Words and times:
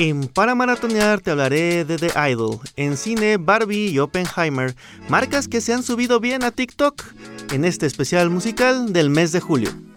En 0.00 0.28
Para 0.28 0.54
Maratonear 0.54 1.20
te 1.20 1.30
hablaré 1.30 1.84
de 1.84 1.98
The 1.98 2.12
Idol, 2.30 2.58
en 2.76 2.96
cine 2.96 3.36
Barbie 3.36 3.90
y 3.90 3.98
Oppenheimer, 3.98 4.74
marcas 5.10 5.46
que 5.46 5.60
se 5.60 5.74
han 5.74 5.82
subido 5.82 6.20
bien 6.20 6.42
a 6.42 6.52
TikTok. 6.52 7.04
En 7.52 7.66
este 7.66 7.84
especial 7.84 8.30
musical 8.30 8.94
del 8.94 9.10
mes 9.10 9.32
de 9.32 9.40
julio. 9.40 9.89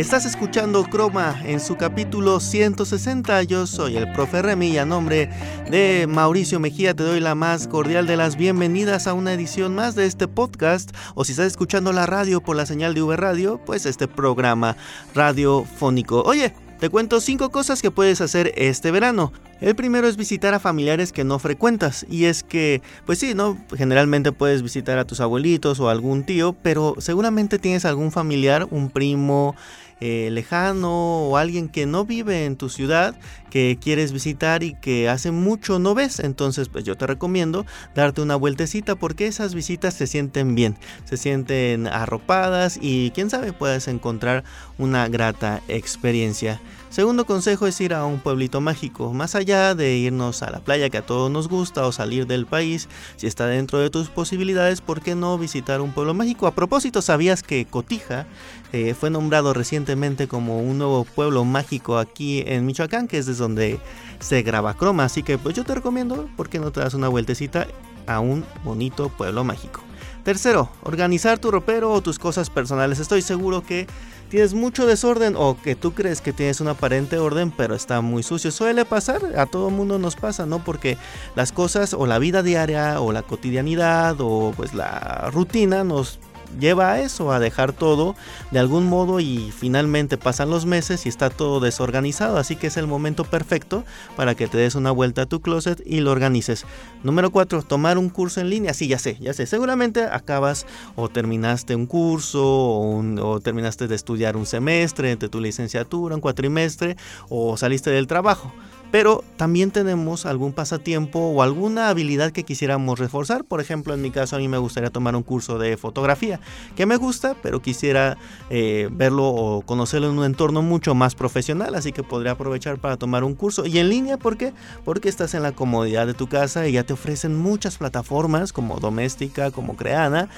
Estás 0.00 0.24
escuchando 0.24 0.82
Croma 0.84 1.38
en 1.44 1.60
su 1.60 1.76
capítulo 1.76 2.40
160. 2.40 3.42
Yo 3.42 3.66
soy 3.66 3.98
el 3.98 4.10
profe 4.12 4.40
Remy 4.40 4.68
y 4.68 4.78
a 4.78 4.86
nombre 4.86 5.28
de 5.70 6.06
Mauricio 6.08 6.58
Mejía 6.58 6.94
te 6.94 7.02
doy 7.02 7.20
la 7.20 7.34
más 7.34 7.68
cordial 7.68 8.06
de 8.06 8.16
las 8.16 8.36
bienvenidas 8.36 9.06
a 9.06 9.12
una 9.12 9.34
edición 9.34 9.74
más 9.74 9.94
de 9.96 10.06
este 10.06 10.26
podcast. 10.26 10.96
O 11.14 11.26
si 11.26 11.32
estás 11.32 11.48
escuchando 11.48 11.92
la 11.92 12.06
radio 12.06 12.40
por 12.40 12.56
la 12.56 12.64
señal 12.64 12.94
de 12.94 13.02
V 13.02 13.14
Radio, 13.14 13.60
pues 13.66 13.84
este 13.84 14.08
programa 14.08 14.74
radiofónico. 15.14 16.22
Oye, 16.22 16.54
te 16.78 16.88
cuento 16.88 17.20
5 17.20 17.50
cosas 17.50 17.82
que 17.82 17.90
puedes 17.90 18.22
hacer 18.22 18.54
este 18.56 18.90
verano. 18.90 19.34
El 19.60 19.76
primero 19.76 20.08
es 20.08 20.16
visitar 20.16 20.54
a 20.54 20.60
familiares 20.60 21.12
que 21.12 21.24
no 21.24 21.38
frecuentas. 21.38 22.06
Y 22.08 22.24
es 22.24 22.42
que, 22.42 22.80
pues 23.04 23.18
sí, 23.18 23.34
¿no? 23.34 23.58
Generalmente 23.76 24.32
puedes 24.32 24.62
visitar 24.62 24.96
a 24.96 25.04
tus 25.04 25.20
abuelitos 25.20 25.78
o 25.78 25.90
algún 25.90 26.24
tío, 26.24 26.54
pero 26.62 26.94
seguramente 26.96 27.58
tienes 27.58 27.84
algún 27.84 28.10
familiar, 28.10 28.66
un 28.70 28.88
primo, 28.88 29.54
eh, 30.00 30.30
lejano 30.30 31.28
o 31.28 31.36
alguien 31.36 31.68
que 31.68 31.86
no 31.86 32.04
vive 32.04 32.46
en 32.46 32.56
tu 32.56 32.68
ciudad 32.68 33.14
que 33.50 33.78
quieres 33.80 34.12
visitar 34.12 34.62
y 34.62 34.74
que 34.74 35.08
hace 35.08 35.30
mucho 35.30 35.78
no 35.78 35.94
ves. 35.94 36.20
Entonces, 36.20 36.68
pues 36.68 36.84
yo 36.84 36.96
te 36.96 37.06
recomiendo 37.06 37.66
darte 37.94 38.22
una 38.22 38.36
vueltecita 38.36 38.94
porque 38.94 39.26
esas 39.26 39.54
visitas 39.54 39.94
se 39.94 40.06
sienten 40.06 40.54
bien, 40.54 40.76
se 41.04 41.16
sienten 41.16 41.86
arropadas 41.86 42.78
y 42.80 43.10
quién 43.10 43.28
sabe 43.28 43.52
puedes 43.52 43.88
encontrar 43.88 44.44
una 44.78 45.08
grata 45.08 45.60
experiencia. 45.68 46.60
Segundo 46.90 47.24
consejo 47.24 47.68
es 47.68 47.80
ir 47.80 47.94
a 47.94 48.04
un 48.04 48.18
pueblito 48.18 48.60
mágico, 48.60 49.12
más 49.12 49.36
allá 49.36 49.76
de 49.76 49.96
irnos 49.96 50.42
a 50.42 50.50
la 50.50 50.58
playa 50.58 50.90
que 50.90 50.98
a 50.98 51.06
todos 51.06 51.30
nos 51.30 51.46
gusta 51.46 51.86
o 51.86 51.92
salir 51.92 52.26
del 52.26 52.46
país, 52.46 52.88
si 53.14 53.28
está 53.28 53.46
dentro 53.46 53.78
de 53.78 53.90
tus 53.90 54.08
posibilidades, 54.08 54.80
¿por 54.80 55.00
qué 55.00 55.14
no 55.14 55.38
visitar 55.38 55.80
un 55.82 55.92
pueblo 55.92 56.14
mágico? 56.14 56.48
A 56.48 56.54
propósito, 56.54 57.00
¿sabías 57.00 57.44
que 57.44 57.64
Cotija 57.64 58.26
eh, 58.72 58.94
fue 58.94 59.08
nombrado 59.08 59.54
recientemente 59.54 60.26
como 60.26 60.60
un 60.60 60.78
nuevo 60.78 61.04
pueblo 61.04 61.44
mágico 61.44 61.96
aquí 61.96 62.42
en 62.44 62.66
Michoacán, 62.66 63.06
que 63.06 63.18
es 63.18 63.26
desde 63.26 63.39
donde 63.40 63.80
se 64.20 64.42
graba 64.42 64.74
croma? 64.74 65.04
Así 65.04 65.24
que 65.24 65.36
pues 65.36 65.56
yo 65.56 65.64
te 65.64 65.74
recomiendo, 65.74 66.28
¿por 66.36 66.48
qué 66.48 66.60
no 66.60 66.70
te 66.70 66.78
das 66.78 66.94
una 66.94 67.08
vueltecita 67.08 67.66
a 68.06 68.20
un 68.20 68.44
bonito 68.62 69.08
pueblo 69.08 69.42
mágico? 69.42 69.80
Tercero, 70.22 70.68
organizar 70.82 71.38
tu 71.38 71.50
ropero 71.50 71.92
o 71.92 72.02
tus 72.02 72.18
cosas 72.18 72.50
personales. 72.50 73.00
Estoy 73.00 73.22
seguro 73.22 73.62
que 73.62 73.86
tienes 74.28 74.54
mucho 74.54 74.86
desorden 74.86 75.34
o 75.36 75.56
que 75.60 75.74
tú 75.74 75.92
crees 75.92 76.20
que 76.20 76.32
tienes 76.32 76.60
un 76.60 76.68
aparente 76.68 77.18
orden 77.18 77.50
pero 77.50 77.74
está 77.74 78.00
muy 78.00 78.22
sucio. 78.22 78.50
Suele 78.50 78.84
pasar, 78.84 79.20
a 79.36 79.46
todo 79.46 79.70
mundo 79.70 79.98
nos 79.98 80.16
pasa, 80.16 80.46
¿no? 80.46 80.62
Porque 80.62 80.98
las 81.34 81.52
cosas 81.52 81.94
o 81.94 82.06
la 82.06 82.18
vida 82.18 82.42
diaria 82.42 83.00
o 83.00 83.12
la 83.12 83.22
cotidianidad 83.22 84.16
o 84.20 84.52
pues 84.56 84.74
la 84.74 85.30
rutina 85.32 85.84
nos 85.84 86.20
lleva 86.58 86.92
a 86.92 87.00
eso, 87.00 87.32
a 87.32 87.38
dejar 87.38 87.72
todo 87.72 88.14
de 88.50 88.58
algún 88.58 88.86
modo 88.86 89.20
y 89.20 89.52
finalmente 89.56 90.16
pasan 90.16 90.50
los 90.50 90.66
meses 90.66 91.06
y 91.06 91.08
está 91.08 91.30
todo 91.30 91.60
desorganizado, 91.60 92.38
así 92.38 92.56
que 92.56 92.68
es 92.68 92.76
el 92.76 92.86
momento 92.86 93.24
perfecto 93.24 93.84
para 94.16 94.34
que 94.34 94.48
te 94.48 94.58
des 94.58 94.74
una 94.74 94.90
vuelta 94.90 95.22
a 95.22 95.26
tu 95.26 95.40
closet 95.40 95.82
y 95.84 96.00
lo 96.00 96.10
organices. 96.10 96.64
Número 97.02 97.30
4, 97.30 97.62
tomar 97.62 97.98
un 97.98 98.08
curso 98.08 98.40
en 98.40 98.50
línea, 98.50 98.74
sí, 98.74 98.88
ya 98.88 98.98
sé, 98.98 99.16
ya 99.20 99.32
sé, 99.32 99.46
seguramente 99.46 100.04
acabas 100.04 100.66
o 100.96 101.08
terminaste 101.08 101.74
un 101.74 101.86
curso 101.86 102.44
o, 102.44 102.98
o 102.98 103.40
terminaste 103.40 103.88
de 103.88 103.94
estudiar 103.94 104.36
un 104.36 104.46
semestre 104.46 105.12
entre 105.12 105.28
tu 105.28 105.40
licenciatura, 105.40 106.14
un 106.14 106.20
cuatrimestre 106.20 106.96
o 107.28 107.56
saliste 107.56 107.90
del 107.90 108.06
trabajo 108.06 108.52
pero 108.90 109.24
también 109.36 109.70
tenemos 109.70 110.26
algún 110.26 110.52
pasatiempo 110.52 111.18
o 111.18 111.42
alguna 111.42 111.88
habilidad 111.88 112.32
que 112.32 112.44
quisiéramos 112.44 112.98
reforzar. 112.98 113.44
Por 113.44 113.60
ejemplo, 113.60 113.94
en 113.94 114.02
mi 114.02 114.10
caso 114.10 114.36
a 114.36 114.38
mí 114.38 114.48
me 114.48 114.58
gustaría 114.58 114.90
tomar 114.90 115.16
un 115.16 115.22
curso 115.22 115.58
de 115.58 115.76
fotografía, 115.76 116.40
que 116.76 116.86
me 116.86 116.96
gusta, 116.96 117.36
pero 117.42 117.62
quisiera 117.62 118.18
eh, 118.50 118.88
verlo 118.90 119.28
o 119.28 119.62
conocerlo 119.62 120.10
en 120.10 120.18
un 120.18 120.24
entorno 120.24 120.62
mucho 120.62 120.94
más 120.94 121.14
profesional, 121.14 121.74
así 121.74 121.92
que 121.92 122.02
podría 122.02 122.32
aprovechar 122.32 122.78
para 122.78 122.96
tomar 122.96 123.24
un 123.24 123.34
curso. 123.34 123.66
Y 123.66 123.78
en 123.78 123.88
línea, 123.88 124.16
¿por 124.16 124.36
qué? 124.36 124.52
Porque 124.84 125.08
estás 125.08 125.34
en 125.34 125.42
la 125.42 125.52
comodidad 125.52 126.06
de 126.06 126.14
tu 126.14 126.28
casa 126.28 126.66
y 126.66 126.72
ya 126.72 126.84
te 126.84 126.92
ofrecen 126.92 127.36
muchas 127.36 127.78
plataformas 127.78 128.52
como 128.52 128.80
Doméstica, 128.80 129.50
como 129.50 129.76
Creana, 129.76 130.28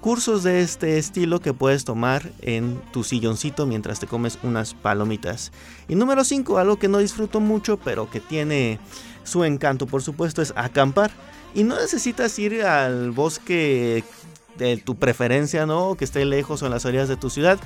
cursos 0.00 0.42
de 0.42 0.62
este 0.62 0.98
estilo 0.98 1.40
que 1.40 1.54
puedes 1.54 1.84
tomar 1.84 2.30
en 2.40 2.80
tu 2.92 3.04
silloncito 3.04 3.66
mientras 3.66 4.00
te 4.00 4.06
comes 4.06 4.38
unas 4.42 4.74
palomitas. 4.74 5.52
Y 5.88 5.94
número 5.94 6.24
5, 6.24 6.58
algo 6.58 6.76
que 6.76 6.88
no 6.88 6.98
disfruto 6.98 7.40
mucho, 7.40 7.78
pero 7.78 8.01
que 8.10 8.20
tiene 8.20 8.78
su 9.24 9.44
encanto, 9.44 9.86
por 9.86 10.02
supuesto, 10.02 10.42
es 10.42 10.52
acampar. 10.56 11.10
Y 11.54 11.64
no 11.64 11.76
necesitas 11.76 12.38
ir 12.38 12.62
al 12.64 13.10
bosque 13.10 14.04
de 14.56 14.76
tu 14.76 14.96
preferencia, 14.96 15.66
¿no? 15.66 15.94
Que 15.96 16.04
esté 16.04 16.24
lejos 16.24 16.62
o 16.62 16.66
en 16.66 16.72
las 16.72 16.84
orillas 16.84 17.08
de 17.08 17.16
tu 17.16 17.30
ciudad. 17.30 17.58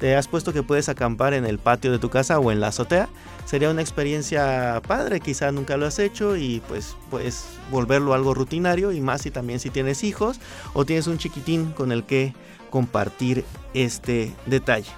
Te 0.00 0.16
has 0.16 0.26
puesto 0.26 0.52
que 0.52 0.62
puedes 0.62 0.88
acampar 0.88 1.32
en 1.32 1.44
el 1.44 1.58
patio 1.58 1.92
de 1.92 1.98
tu 1.98 2.10
casa 2.10 2.38
o 2.40 2.50
en 2.50 2.60
la 2.60 2.68
azotea. 2.68 3.08
Sería 3.44 3.70
una 3.70 3.82
experiencia 3.82 4.82
padre, 4.86 5.20
quizá 5.20 5.52
nunca 5.52 5.76
lo 5.76 5.86
has 5.86 5.98
hecho 5.98 6.36
y 6.36 6.60
pues 6.66 6.96
puedes 7.10 7.46
volverlo 7.70 8.14
algo 8.14 8.34
rutinario 8.34 8.90
y 8.92 9.00
más 9.00 9.22
si 9.22 9.30
también 9.30 9.60
si 9.60 9.70
tienes 9.70 10.02
hijos 10.02 10.40
o 10.72 10.84
tienes 10.84 11.06
un 11.06 11.18
chiquitín 11.18 11.72
con 11.72 11.92
el 11.92 12.04
que 12.04 12.34
compartir 12.70 13.44
este 13.74 14.34
detalle. 14.46 14.90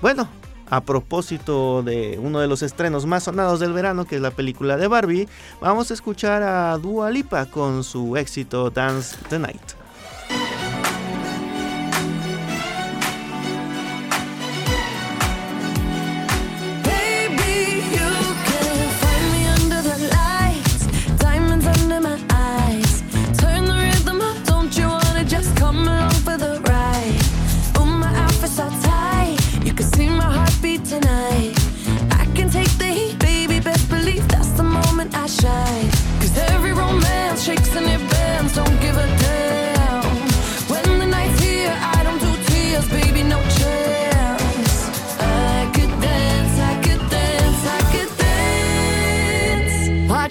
Bueno, 0.00 0.28
a 0.70 0.80
propósito 0.80 1.82
de 1.82 2.18
uno 2.22 2.40
de 2.40 2.46
los 2.46 2.62
estrenos 2.62 3.06
más 3.06 3.24
sonados 3.24 3.60
del 3.60 3.72
verano, 3.72 4.04
que 4.04 4.16
es 4.16 4.22
la 4.22 4.30
película 4.30 4.76
de 4.76 4.88
Barbie, 4.88 5.28
vamos 5.60 5.90
a 5.90 5.94
escuchar 5.94 6.42
a 6.42 6.76
Dua 6.78 7.10
Lipa 7.10 7.46
con 7.46 7.84
su 7.84 8.16
éxito 8.16 8.70
Dance 8.70 9.16
the 9.28 9.38
Night. 9.38 9.77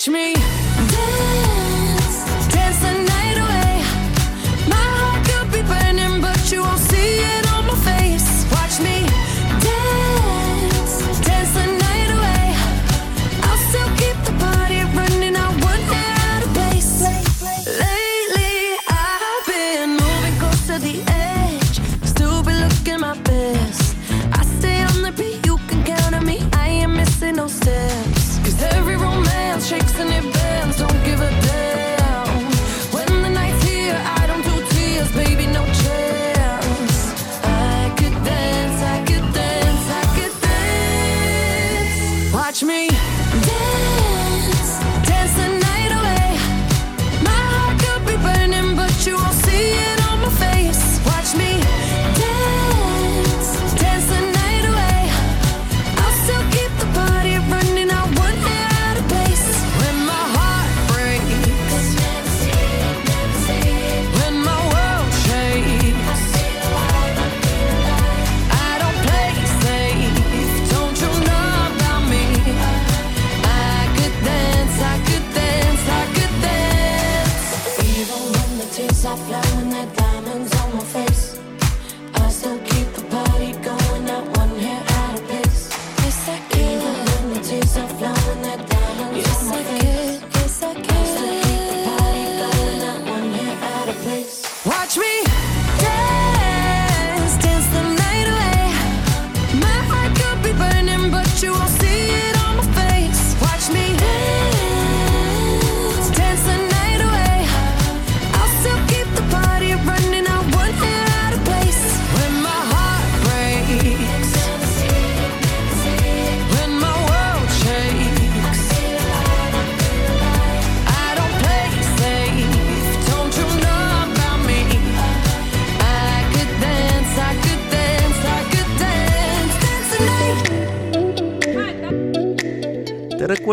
No 0.10 0.37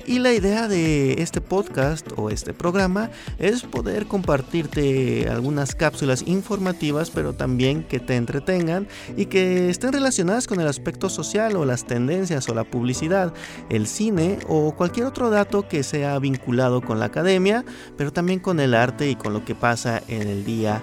Y 0.08 0.20
la 0.20 0.32
idea 0.32 0.68
de 0.68 1.20
este 1.20 1.42
podcast 1.42 2.08
o 2.16 2.30
este 2.30 2.54
programa 2.54 3.10
es 3.38 3.62
poder 3.62 4.06
compartirte 4.06 5.28
algunas 5.28 5.74
cápsulas 5.74 6.24
informativas, 6.26 7.10
pero 7.10 7.34
también 7.34 7.84
que 7.84 8.00
te 8.00 8.16
entretengan 8.16 8.88
y 9.18 9.26
que 9.26 9.68
estén 9.68 9.92
relacionadas 9.92 10.46
con 10.46 10.60
el 10.60 10.66
aspecto 10.66 11.10
social 11.10 11.56
o 11.56 11.66
las 11.66 11.84
tendencias 11.84 12.48
o 12.48 12.54
la 12.54 12.64
publicidad, 12.64 13.34
el 13.68 13.86
cine 13.86 14.38
o 14.48 14.74
cualquier 14.74 15.04
otro 15.04 15.28
dato 15.28 15.68
que 15.68 15.82
sea 15.82 16.18
vinculado 16.18 16.80
con 16.80 16.98
la 16.98 17.04
academia, 17.04 17.66
pero 17.98 18.10
también 18.10 18.40
con 18.40 18.60
el 18.60 18.72
arte 18.72 19.10
y 19.10 19.14
con 19.14 19.34
lo 19.34 19.44
que 19.44 19.54
pasa 19.54 20.02
en 20.08 20.26
el 20.26 20.46
día 20.46 20.82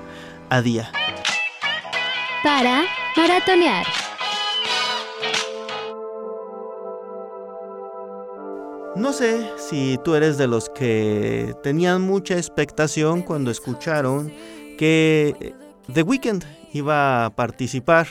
día. 0.64 0.92
Para 2.44 2.84
maratonear. 3.16 3.86
No 8.96 9.12
sé 9.12 9.52
si 9.58 10.00
tú 10.06 10.16
eres 10.16 10.38
de 10.38 10.48
los 10.48 10.70
que 10.70 11.54
tenían 11.64 12.02
mucha 12.02 12.38
expectación 12.38 13.24
cuando 13.24 13.52
escucharon 13.52 14.32
que 14.78 15.54
The 15.94 16.04
Weeknd 16.04 16.44
iba 16.72 17.26
a 17.26 17.30
participar 17.30 18.08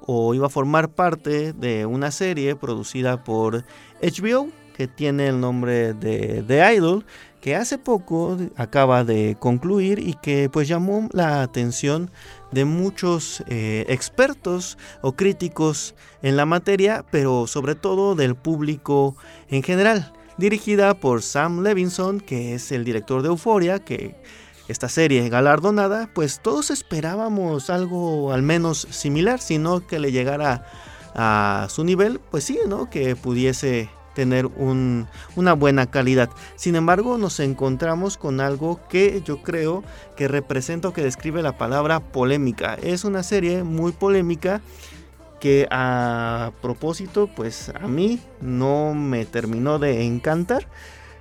o 0.00 0.34
iba 0.34 0.46
a 0.46 0.50
formar 0.50 0.90
parte 0.90 1.52
de 1.52 1.86
una 1.86 2.10
serie 2.10 2.56
producida 2.56 3.22
por 3.22 3.64
HBO 4.02 4.48
que 4.76 4.88
tiene 4.88 5.28
el 5.28 5.40
nombre 5.40 5.94
de 5.94 6.42
The 6.46 6.74
Idol, 6.74 7.06
que 7.44 7.56
hace 7.56 7.76
poco 7.76 8.38
acaba 8.56 9.04
de 9.04 9.36
concluir 9.38 9.98
y 9.98 10.14
que 10.14 10.48
pues 10.48 10.66
llamó 10.66 11.10
la 11.12 11.42
atención 11.42 12.10
de 12.52 12.64
muchos 12.64 13.44
eh, 13.48 13.84
expertos 13.90 14.78
o 15.02 15.12
críticos 15.12 15.94
en 16.22 16.38
la 16.38 16.46
materia, 16.46 17.04
pero 17.10 17.46
sobre 17.46 17.74
todo 17.74 18.14
del 18.14 18.34
público 18.34 19.14
en 19.50 19.62
general 19.62 20.14
dirigida 20.38 20.94
por 20.94 21.20
Sam 21.20 21.62
Levinson, 21.62 22.18
que 22.18 22.54
es 22.54 22.72
el 22.72 22.82
director 22.82 23.20
de 23.20 23.28
Euforia, 23.28 23.78
que 23.78 24.16
esta 24.68 24.88
serie 24.88 25.28
galardonada, 25.28 26.08
pues 26.14 26.40
todos 26.40 26.70
esperábamos 26.70 27.68
algo 27.68 28.32
al 28.32 28.40
menos 28.40 28.86
similar, 28.88 29.38
sino 29.38 29.86
que 29.86 29.98
le 29.98 30.12
llegara 30.12 30.64
a 31.14 31.66
su 31.68 31.84
nivel, 31.84 32.20
pues 32.30 32.44
sí, 32.44 32.58
¿no? 32.66 32.88
Que 32.88 33.16
pudiese 33.16 33.90
tener 34.14 34.46
una 34.46 35.52
buena 35.52 35.86
calidad. 35.86 36.30
Sin 36.56 36.76
embargo, 36.76 37.18
nos 37.18 37.40
encontramos 37.40 38.16
con 38.16 38.40
algo 38.40 38.80
que 38.88 39.22
yo 39.24 39.42
creo 39.42 39.82
que 40.16 40.28
representa 40.28 40.88
o 40.88 40.92
que 40.92 41.02
describe 41.02 41.42
la 41.42 41.58
palabra 41.58 42.00
polémica. 42.00 42.74
Es 42.74 43.04
una 43.04 43.22
serie 43.22 43.64
muy 43.64 43.92
polémica 43.92 44.60
que 45.40 45.66
a 45.70 46.52
propósito, 46.62 47.28
pues 47.34 47.68
a 47.68 47.86
mí 47.86 48.20
no 48.40 48.94
me 48.94 49.26
terminó 49.26 49.78
de 49.78 50.04
encantar. 50.04 50.66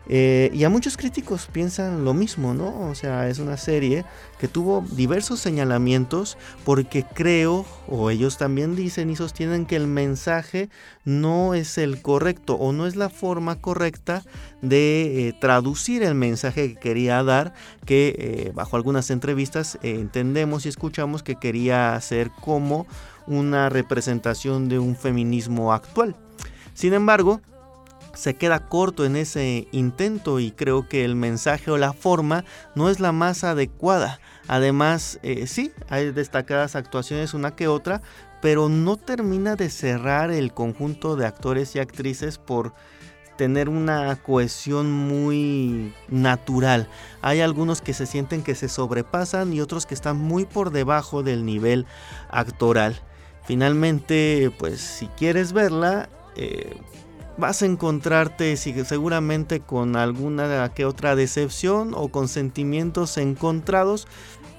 Eh, 0.08 0.52
y 0.54 0.66
a 0.66 0.70
muchos 0.70 0.98
críticos 0.98 1.48
piensan 1.52 2.04
lo 2.04 2.14
mismo, 2.14 2.54
¿no? 2.54 2.90
O 2.90 2.96
sea, 2.96 3.30
es 3.30 3.40
una 3.40 3.56
serie 3.56 4.04
que 4.38 4.50
tuvo 4.50 4.84
diversos 4.92 5.40
señalamientos 5.40 6.38
porque 6.66 7.04
creo, 7.04 7.66
o 7.88 8.10
ellos 8.10 8.38
también 8.38 8.76
dicen 8.76 9.10
y 9.10 9.16
sostienen 9.16 9.66
que 9.66 9.78
el 9.78 9.88
mensaje 9.88 10.70
no 11.06 11.54
es 11.54 11.78
el 11.78 12.02
correcto 12.02 12.56
o 12.56 12.74
no 12.74 12.86
es 12.86 12.98
la 12.98 13.10
forma 13.10 13.62
correcta 13.62 14.24
de 14.62 15.30
eh, 15.30 15.34
traducir 15.39 16.04
el 16.04 16.16
mensaje 16.16 16.74
que 16.74 16.80
quería 16.80 17.24
dar, 17.24 17.54
que 17.86 18.16
eh, 18.18 18.51
bajo 18.54 18.75
algunas 18.75 19.10
entrevistas 19.10 19.80
entendemos 19.84 20.66
y 20.66 20.70
escuchamos 20.70 21.24
que 21.24 21.36
quería 21.36 21.96
hacer 21.96 22.30
como 22.42 22.86
una 23.25 23.70
representación 23.70 24.68
de 24.68 24.80
un 24.80 24.98
feminismo 24.98 25.72
actual. 25.72 26.16
Sin 26.74 26.94
embargo, 26.94 27.42
se 28.13 28.36
queda 28.36 28.67
corto 28.67 29.05
en 29.05 29.15
ese 29.15 29.67
intento 29.72 30.39
y 30.39 30.51
creo 30.51 30.88
que 30.88 31.03
el 31.03 31.15
mensaje 31.15 31.72
o 31.72 31.77
la 31.77 31.93
forma 31.93 32.46
no 32.75 32.89
es 32.89 33.00
la 33.00 33.12
más 33.12 33.43
adecuada. 33.43 34.20
Además, 34.48 35.20
eh, 35.24 35.48
sí, 35.48 35.72
hay 35.89 36.12
destacadas 36.12 36.75
actuaciones 36.75 37.34
una 37.34 37.55
que 37.55 37.67
otra, 37.67 38.01
pero 38.41 38.70
no 38.70 38.98
termina 38.98 39.55
de 39.55 39.70
cerrar 39.70 40.32
el 40.32 40.53
conjunto 40.53 41.15
de 41.15 41.25
actores 41.25 41.75
y 41.75 41.79
actrices 41.79 42.38
por 42.38 42.74
tener 43.38 43.67
una 43.67 44.15
cohesión 44.17 44.91
muy 44.91 45.93
natural. 46.08 46.88
Hay 47.22 47.41
algunos 47.41 47.82
que 47.82 47.93
se 47.93 48.05
sienten 48.05 48.43
que 48.43 48.53
se 48.53 48.70
sobrepasan 48.70 49.53
y 49.53 49.62
otros 49.62 49.86
que 49.86 49.96
están 49.96 50.17
muy 50.17 50.46
por 50.46 50.72
debajo 50.72 51.24
del 51.24 51.46
nivel 51.46 51.86
actoral. 52.29 53.01
Finalmente, 53.46 54.51
pues 54.60 54.79
si 54.82 55.08
quieres 55.08 55.51
verla, 55.51 56.10
eh, 56.36 56.77
vas 57.38 57.62
a 57.62 57.66
encontrarte 57.66 58.56
seguramente 58.58 59.60
con 59.60 59.96
alguna 59.96 60.70
que 60.74 60.86
otra 60.86 61.16
decepción 61.16 61.94
o 61.96 62.10
con 62.10 62.28
sentimientos 62.28 63.18
encontrados. 63.18 64.08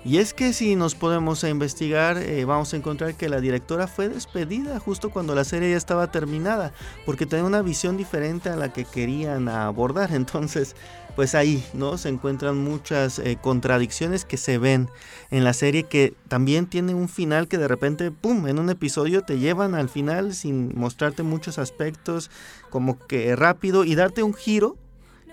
Y 0.05 0.19
es 0.19 0.35
que 0.35 0.53
si 0.53 0.77
nos 0.77 0.95
podemos 0.95 1.45
investigar, 1.45 2.19
eh, 2.19 2.45
vamos 2.45 2.75
a 2.75 2.77
encontrar 2.77 3.15
que 3.15 3.31
la 3.31 3.41
directora 3.41 3.87
fue 3.87 4.11
despedida 4.11 4.79
justo 4.79 5.09
cuando 5.09 5.35
la 5.35 5.45
serie 5.45 5.71
ya 5.71 5.79
estaba 5.79 6.11
terminada, 6.11 6.75
porque 7.07 7.25
tenía 7.25 7.47
una 7.47 7.63
visión 7.63 7.97
diferente 7.97 8.51
a 8.51 8.57
la 8.57 8.71
que 8.71 8.85
querían 8.85 9.49
abordar. 9.49 10.13
Entonces, 10.13 10.77
pues 11.17 11.35
ahí, 11.35 11.65
¿no? 11.75 11.99
Se 11.99 12.09
encuentran 12.09 12.57
muchas 12.57 13.19
eh, 13.19 13.39
contradicciones 13.41 14.25
que 14.25 14.37
se 14.37 14.59
ven 14.59 14.89
en 15.31 15.45
la 15.45 15.53
serie 15.53 15.85
que 15.85 16.15
también 16.29 16.67
tiene 16.67 16.95
un 16.95 17.09
final 17.09 17.49
que 17.49 17.59
de 17.59 17.69
repente, 17.69 18.11
¡pum!, 18.11 18.47
en 18.47 18.59
un 18.59 18.71
episodio 18.71 19.23
te 19.23 19.39
llevan 19.39 19.75
al 19.75 19.89
final 19.89 20.35
sin 20.35 20.77
mostrarte 20.77 21.23
muchos 21.23 21.59
aspectos, 21.59 22.31
como 22.71 22.99
que 22.99 23.37
rápido 23.37 23.85
y 23.85 23.95
darte 23.95 24.23
un 24.23 24.35
giro 24.35 24.77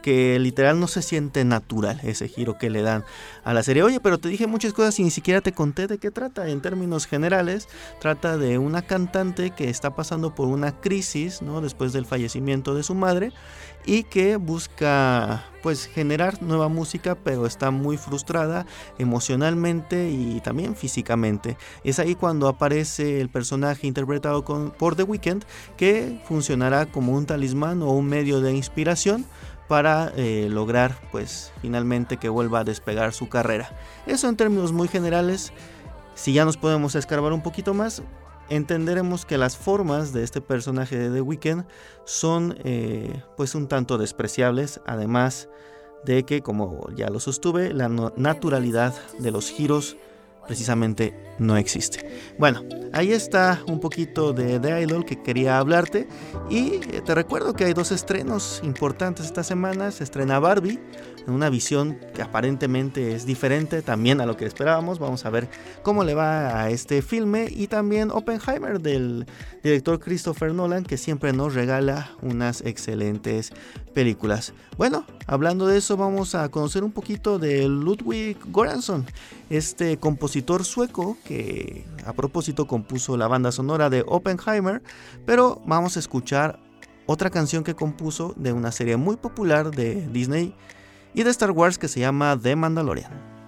que 0.02 0.40
literal 0.40 0.80
no 0.80 0.88
se 0.88 1.02
siente 1.02 1.46
natural 1.46 2.00
ese 2.04 2.28
giro 2.28 2.58
que 2.58 2.70
le 2.70 2.82
dan 2.82 3.04
a 3.44 3.54
la 3.54 3.64
serie. 3.64 3.84
Oye, 3.84 4.00
pero 4.00 4.18
te 4.18 4.30
dije 4.30 4.48
muchas 4.48 4.74
cosas 4.74 5.00
y 5.00 5.04
ni 5.04 5.12
siquiera 5.12 5.42
te 5.42 5.52
conté 5.52 5.88
de 5.88 5.98
qué 5.98 6.12
trata. 6.12 6.50
En 6.50 6.62
términos 6.62 7.06
generales, 7.06 7.68
trata 8.00 8.38
de 8.38 8.58
una 8.58 8.82
cantante 8.82 9.52
que 9.52 9.70
está 9.70 9.96
pasando 9.96 10.36
por 10.36 10.48
una 10.48 10.80
crisis, 10.80 11.42
¿no? 11.42 11.62
Después 11.62 11.94
del 11.94 12.06
fallecimiento 12.06 12.76
de 12.76 12.84
su 12.84 12.96
madre 12.96 13.32
y 13.86 14.04
que 14.04 14.36
busca 14.36 15.46
pues 15.64 15.86
generar 15.86 16.42
nueva 16.42 16.68
música 16.68 17.16
pero 17.16 17.46
está 17.46 17.72
muy 17.72 17.98
frustrada 17.98 18.66
emocionalmente 18.98 20.10
y 20.10 20.40
también 20.42 20.76
físicamente 20.76 21.58
es 21.84 22.00
ahí 22.00 22.16
cuando 22.16 22.48
aparece 22.48 23.22
el 23.22 23.30
personaje 23.30 23.88
interpretado 23.88 24.44
por 24.44 24.96
The 24.96 25.04
Weeknd 25.04 25.44
que 25.78 26.22
funcionará 26.26 26.86
como 26.86 27.14
un 27.14 27.26
talismán 27.26 27.82
o 27.82 27.92
un 27.92 28.08
medio 28.08 28.42
de 28.42 28.54
inspiración 28.54 29.26
para 29.72 30.12
eh, 30.18 30.50
lograr 30.52 30.98
pues 31.14 31.54
finalmente 31.62 32.18
que 32.18 32.28
vuelva 32.28 32.60
a 32.60 32.64
despegar 32.66 33.14
su 33.14 33.30
carrera. 33.30 33.70
Eso 34.06 34.28
en 34.28 34.36
términos 34.36 34.74
muy 34.74 34.90
generales. 34.90 35.54
Si 36.14 36.34
ya 36.34 36.44
nos 36.44 36.58
podemos 36.58 36.94
escarbar 36.96 37.32
un 37.32 37.42
poquito 37.42 37.74
más, 37.74 38.04
entenderemos 38.50 39.26
que 39.26 39.38
las 39.38 39.56
formas 39.56 40.12
de 40.12 40.24
este 40.24 40.42
personaje 40.42 40.98
de 40.98 41.10
The 41.10 41.22
Weeknd 41.22 41.64
son 42.04 42.58
eh, 42.66 43.24
pues 43.38 43.56
un 43.56 43.70
tanto 43.70 43.98
despreciables, 43.98 44.82
además 44.86 45.48
de 46.04 46.24
que, 46.24 46.42
como 46.42 46.90
ya 46.94 47.10
lo 47.10 47.22
sostuve, 47.22 47.74
la 47.74 47.88
naturalidad 47.88 48.94
de 49.20 49.32
los 49.32 49.50
giros 49.50 49.96
precisamente 50.46 51.14
no 51.40 51.58
existe. 51.58 52.06
Bueno, 52.38 52.64
ahí 52.94 53.12
está 53.12 53.62
un 53.68 53.80
poquito 53.80 54.34
de 54.34 54.60
The 54.60 54.82
Idol 54.82 55.06
que 55.06 55.22
quería 55.22 55.58
hablarte 55.58 56.08
y 56.50 56.76
eh, 56.76 57.02
te 57.06 57.16
recuerdo 57.16 57.54
que 57.54 57.66
hay 57.66 57.74
dos 57.74 57.92
estrenos 57.92 58.62
importantes 58.64 59.26
esta 59.26 59.44
semana. 59.44 59.92
Se 59.92 60.04
estrena 60.04 60.40
Barbie 60.40 60.80
en 61.26 61.34
una 61.34 61.50
visión 61.50 62.00
que 62.14 62.22
aparentemente 62.22 63.16
es 63.16 63.26
diferente 63.26 63.82
también 63.82 64.22
a 64.22 64.26
lo 64.26 64.38
que 64.38 64.46
esperábamos. 64.46 65.00
Vamos 65.00 65.26
a 65.26 65.30
ver 65.30 65.50
cómo 65.84 66.04
le 66.04 66.14
va 66.14 66.62
a 66.62 66.70
este 66.70 67.02
filme 67.02 67.48
y 67.50 67.68
también 67.68 68.12
Oppenheimer 68.12 68.80
del 68.80 69.26
director 69.64 70.00
Christopher 70.00 70.54
Nolan 70.54 70.84
que 70.84 70.98
siempre 70.98 71.34
nos 71.34 71.54
regala 71.54 72.12
unas 72.22 72.62
excelentes 72.62 73.52
películas. 73.94 74.54
Bueno, 74.78 75.06
hablando 75.28 75.68
de 75.68 75.78
eso 75.78 75.98
vamos 75.98 76.36
a 76.36 76.50
conocer 76.50 76.84
un 76.84 76.92
poquito 76.92 77.40
de 77.40 77.68
Ludwig 77.68 78.38
Göransson, 78.52 79.06
este 79.50 79.98
compositor 79.98 80.66
sueco 80.66 81.18
que 81.24 81.86
a 82.06 82.14
propósito 82.14 82.68
compuso 82.68 83.18
la 83.18 83.28
banda 83.28 83.52
sonora 83.52 83.90
de 83.90 84.04
Oppenheimer, 84.08 84.82
pero 85.26 85.62
vamos 85.66 85.98
a 85.98 86.00
escuchar 86.00 86.60
otra 87.06 87.30
canción 87.30 87.64
que 87.64 87.76
compuso 87.76 88.34
de 88.38 88.54
una 88.54 88.72
serie 88.72 88.98
muy 88.98 89.18
popular 89.18 89.72
de 89.72 90.08
Disney 90.08 90.56
y 91.14 91.24
de 91.24 91.30
Star 91.30 91.52
Wars 91.52 91.78
que 91.78 91.88
se 91.88 92.00
llama 92.00 92.40
The 92.42 92.56
Mandalorian. 92.56 93.41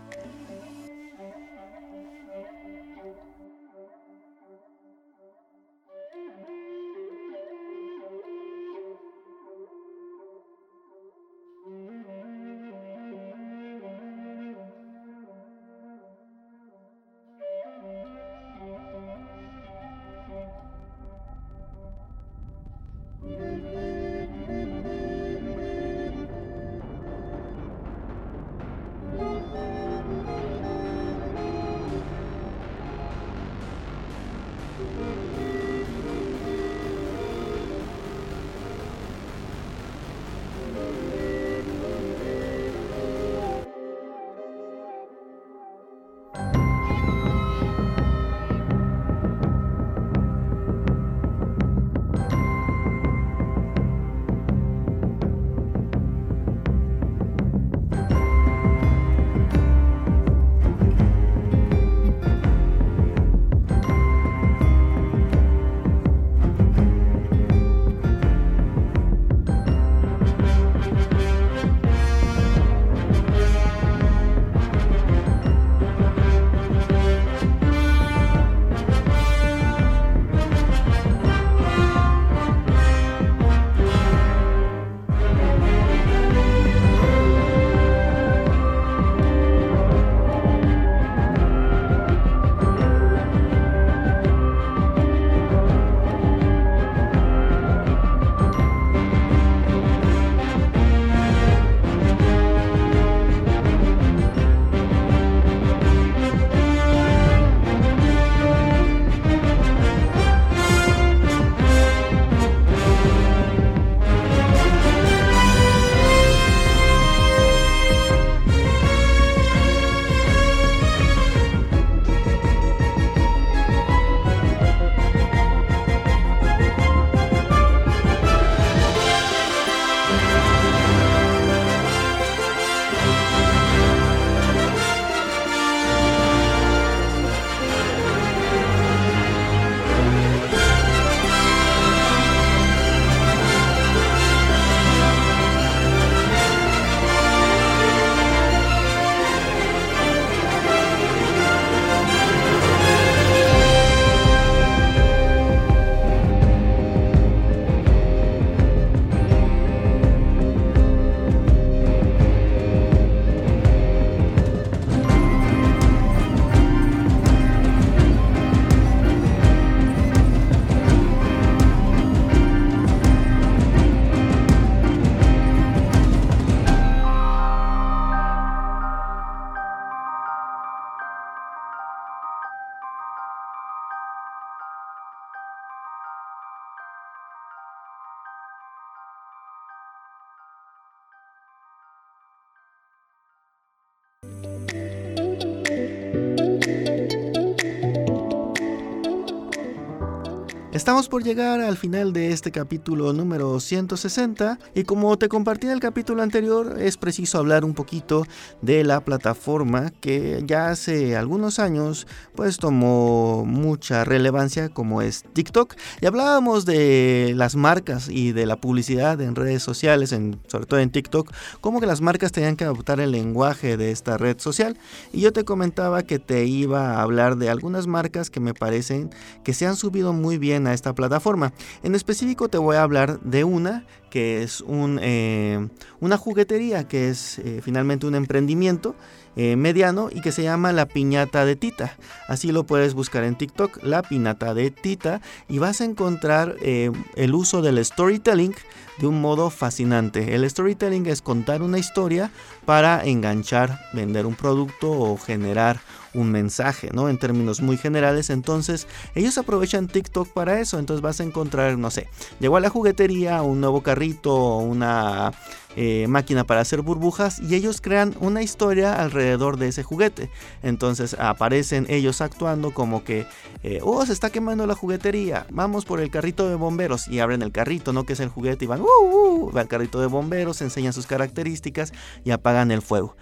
Estamos 200.74 201.08
por 201.08 201.24
llegar 201.24 201.62
al 201.62 201.78
final 201.78 202.14
de 202.14 202.32
este 202.32 202.50
capítulo 202.50 203.14
número 203.14 203.60
160 203.60 204.58
y 204.74 204.86
como 204.86 205.16
te 205.20 205.30
compartí 205.30 205.68
en 205.68 205.74
el 205.74 205.80
capítulo 205.80 206.24
anterior 206.24 206.78
es 206.82 206.98
preciso 206.98 207.38
hablar 207.38 207.64
un 207.64 207.76
poquito 207.76 208.26
de 208.64 208.84
la 208.84 209.06
plataforma 209.06 209.92
que 210.02 210.42
ya 210.48 210.72
hace 210.72 211.16
algunos 211.16 211.60
años 211.60 212.08
pues 212.34 212.58
tomó 212.58 213.46
mucha 213.46 214.04
relevancia 214.04 214.70
como 214.70 215.04
es 215.04 215.26
TikTok. 215.34 215.76
Y 216.02 216.08
hablábamos 216.08 216.66
de 216.66 217.34
las 217.36 217.56
marcas 217.56 218.10
y 218.10 218.32
de 218.32 218.48
la 218.48 218.56
publicidad 218.56 219.22
en 219.22 219.36
redes 219.36 219.62
sociales, 219.62 220.12
en, 220.12 220.40
sobre 220.48 220.66
todo 220.66 220.80
en 220.80 220.90
TikTok, 220.90 221.32
como 221.62 221.82
que 221.82 221.86
las 221.86 222.02
marcas 222.02 222.32
tenían 222.32 222.56
que 222.56 222.64
adoptar 222.64 223.00
el 223.00 223.12
lenguaje 223.12 223.78
de 223.78 223.92
esta 223.92 224.18
red 224.18 224.40
social. 224.40 224.76
Y 225.12 225.22
yo 225.22 225.34
te 225.34 225.46
comentaba 225.46 226.02
que 226.02 226.18
te 226.18 226.46
iba 226.46 226.96
a 226.96 227.04
hablar 227.04 227.38
de 227.38 227.52
algunas 227.52 227.86
marcas 227.86 228.32
que 228.32 228.40
me 228.40 228.56
parecen 228.56 229.12
que 229.44 229.54
se 229.54 229.68
han 229.68 229.76
subido 229.76 230.14
muy 230.14 230.40
bien 230.40 230.63
a 230.68 230.74
esta 230.74 230.94
plataforma. 230.94 231.54
En 231.84 231.96
específico 231.96 232.50
te 232.50 232.58
voy 232.58 232.76
a 232.76 232.84
hablar 232.84 233.20
de 233.22 233.44
una 233.44 233.86
que 234.14 234.44
es 234.44 234.64
eh, 234.70 235.68
una 236.00 236.18
juguetería, 236.18 236.88
que 236.88 237.10
es 237.10 237.40
eh, 237.40 237.62
finalmente 237.64 238.06
un 238.06 238.14
emprendimiento 238.14 238.94
eh, 239.36 239.56
mediano 239.56 240.10
y 240.12 240.22
que 240.22 240.32
se 240.32 240.44
llama 240.44 240.72
La 240.72 240.86
Piñata 240.86 241.46
de 241.46 241.56
Tita. 241.56 241.98
Así 242.28 242.52
lo 242.52 242.64
puedes 242.64 242.94
buscar 242.94 243.24
en 243.24 243.36
TikTok, 243.36 243.82
La 243.82 244.04
Piñata 244.04 244.54
de 244.54 244.70
Tita, 244.70 245.20
y 245.50 245.58
vas 245.58 245.82
a 245.82 245.86
encontrar 245.86 246.58
el 246.62 247.34
uso 247.34 247.64
del 247.64 247.84
storytelling 247.84 248.54
de 249.00 249.08
un 249.08 249.20
modo 249.20 249.50
fascinante. 249.50 250.36
El 250.36 250.48
storytelling 250.48 251.08
es 251.08 251.24
contar 251.24 251.64
una 251.64 251.80
historia 251.80 252.30
para 252.66 253.04
enganchar, 253.04 253.80
vender 253.94 254.28
un 254.28 254.36
producto 254.36 254.92
o 254.92 255.18
generar 255.18 255.80
un 256.14 256.32
mensaje, 256.32 256.90
¿no? 256.94 257.10
En 257.10 257.18
términos 257.18 257.62
muy 257.62 257.78
generales. 257.78 258.30
Entonces, 258.30 258.88
ellos 259.16 259.38
aprovechan 259.38 259.88
TikTok 259.88 260.30
para 260.30 260.60
eso. 260.60 260.80
Entonces 260.80 261.02
vas 261.02 261.20
a 261.20 261.24
encontrar, 261.24 261.78
no 261.78 261.92
sé, 261.92 262.08
llegó 262.40 262.58
a 262.58 262.60
la 262.60 262.70
juguetería 262.70 263.42
un 263.42 263.62
nuevo 263.62 263.82
carrito, 263.82 264.58
una 264.58 265.32
eh, 265.76 266.06
máquina 266.08 266.44
para 266.44 266.62
hacer 266.62 266.84
burbujas 266.84 267.40
y 267.40 267.56
ellos 267.56 267.82
crean 267.82 268.16
una 268.20 268.44
historia 268.44 268.94
alrededor 268.94 269.58
de 269.58 269.70
ese 269.70 269.82
juguete. 269.82 270.30
Entonces 270.62 271.16
aparecen 271.20 271.88
ellos 271.90 272.22
actuando 272.22 272.72
como 272.72 273.04
que, 273.04 273.26
eh, 273.64 273.80
oh, 273.82 274.06
se 274.06 274.14
está 274.14 274.30
quemando 274.30 274.68
la 274.68 274.76
juguetería, 274.76 275.48
vamos 275.50 275.86
por 275.86 276.00
el 276.00 276.12
carrito 276.12 276.48
de 276.48 276.56
bomberos 276.56 277.08
y 277.08 277.20
abren 277.20 277.42
el 277.42 277.52
carrito, 277.52 277.92
¿no? 277.92 278.06
Que 278.06 278.14
es 278.14 278.20
el 278.20 278.30
juguete 278.30 278.66
y 278.66 278.68
van, 278.68 278.82
uh, 278.82 278.86
uh, 278.86 279.52
va 279.52 279.62
al 279.62 279.68
carrito 279.68 280.00
de 280.00 280.06
bomberos, 280.08 280.62
enseñan 280.62 280.94
sus 280.94 281.08
características 281.08 281.92
y 282.24 282.32
apagan 282.32 282.70
el 282.70 282.84
fuego. 282.84 283.16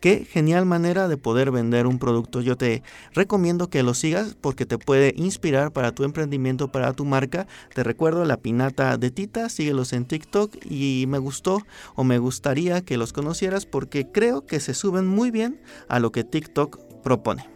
Qué 0.00 0.24
genial 0.24 0.64
manera 0.64 1.08
de 1.08 1.16
poder 1.16 1.50
vender 1.50 1.86
un 1.86 1.98
producto. 1.98 2.40
Yo 2.40 2.56
te 2.56 2.82
recomiendo 3.12 3.68
que 3.68 3.82
lo 3.82 3.94
sigas 3.94 4.36
porque 4.40 4.66
te 4.66 4.78
puede 4.78 5.12
inspirar 5.16 5.72
para 5.72 5.92
tu 5.92 6.04
emprendimiento, 6.04 6.70
para 6.70 6.92
tu 6.92 7.04
marca. 7.04 7.46
Te 7.74 7.82
recuerdo 7.82 8.24
la 8.24 8.36
pinata 8.36 8.96
de 8.96 9.10
Tita, 9.10 9.48
síguelos 9.48 9.92
en 9.92 10.04
TikTok 10.04 10.56
y 10.64 11.06
me 11.08 11.18
gustó 11.18 11.62
o 11.94 12.04
me 12.04 12.18
gustaría 12.18 12.82
que 12.82 12.96
los 12.96 13.12
conocieras 13.12 13.66
porque 13.66 14.10
creo 14.10 14.46
que 14.46 14.60
se 14.60 14.74
suben 14.74 15.06
muy 15.06 15.30
bien 15.30 15.60
a 15.88 15.98
lo 15.98 16.12
que 16.12 16.24
TikTok 16.24 16.78
propone. 17.02 17.48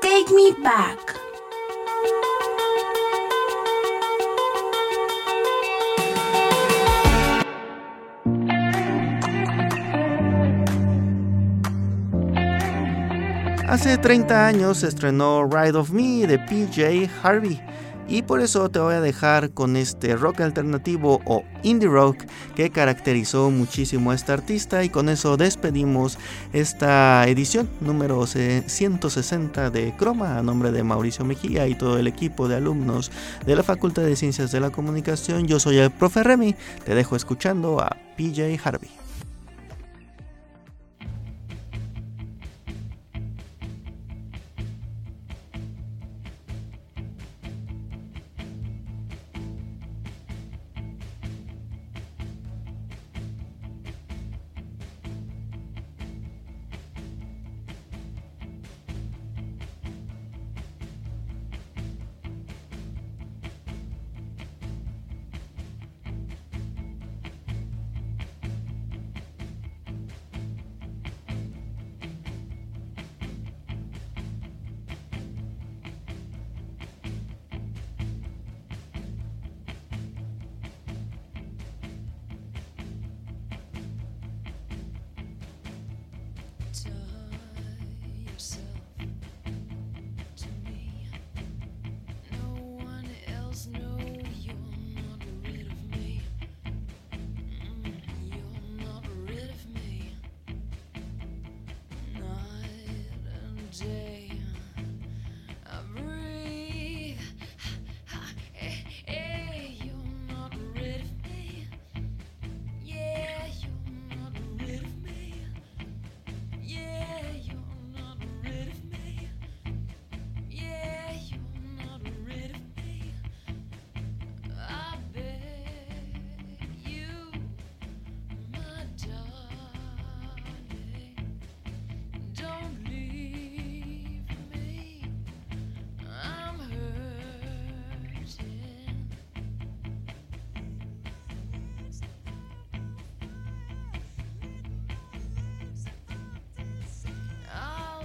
Take 0.00 0.32
me 0.34 0.52
back. 0.62 1.23
Hace 13.74 13.98
30 13.98 14.46
años 14.46 14.78
se 14.78 14.86
estrenó 14.86 15.48
Ride 15.50 15.76
of 15.76 15.90
Me 15.90 16.28
de 16.28 16.38
PJ 16.38 17.10
Harvey. 17.24 17.60
Y 18.06 18.22
por 18.22 18.40
eso 18.40 18.68
te 18.68 18.78
voy 18.78 18.94
a 18.94 19.00
dejar 19.00 19.50
con 19.50 19.76
este 19.76 20.14
rock 20.14 20.42
alternativo 20.42 21.20
o 21.24 21.42
indie 21.64 21.88
rock 21.88 22.22
que 22.54 22.70
caracterizó 22.70 23.50
muchísimo 23.50 24.12
a 24.12 24.14
esta 24.14 24.32
artista 24.32 24.84
y 24.84 24.90
con 24.90 25.08
eso 25.08 25.36
despedimos 25.36 26.18
esta 26.52 27.26
edición 27.26 27.68
número 27.80 28.24
160 28.28 29.70
de 29.70 29.92
Croma 29.96 30.38
a 30.38 30.42
nombre 30.44 30.70
de 30.70 30.84
Mauricio 30.84 31.24
Mejía 31.24 31.66
y 31.66 31.74
todo 31.74 31.98
el 31.98 32.06
equipo 32.06 32.46
de 32.46 32.54
alumnos 32.54 33.10
de 33.44 33.56
la 33.56 33.64
Facultad 33.64 34.02
de 34.02 34.14
Ciencias 34.14 34.52
de 34.52 34.60
la 34.60 34.70
Comunicación. 34.70 35.48
Yo 35.48 35.58
soy 35.58 35.78
el 35.78 35.90
profe 35.90 36.22
Remy, 36.22 36.54
te 36.84 36.94
dejo 36.94 37.16
escuchando 37.16 37.80
a 37.80 37.96
PJ 38.16 38.56
Harvey. 38.62 39.03
day. 103.80 104.13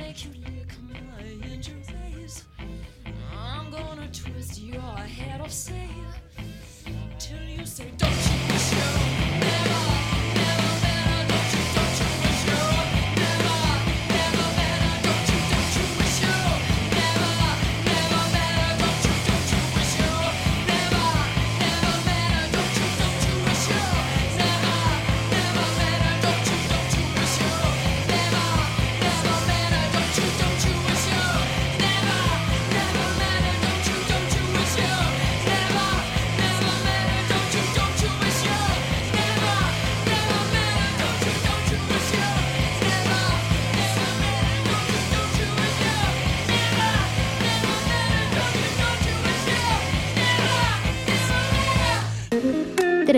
make 0.00 0.24
you 0.24 0.30
lick 0.46 0.72
my. 0.88 1.20
I'm 3.36 3.70
gonna 3.70 4.08
twist 4.12 4.60
your 4.60 4.80
head 4.80 5.40
off, 5.40 5.52
say, 5.52 5.88
till 7.18 7.42
you 7.42 7.66
say, 7.66 7.92
Don't 7.96 8.29